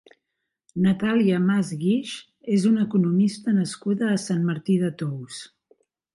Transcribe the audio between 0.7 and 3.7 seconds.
Natàlia Mas Guix és una economista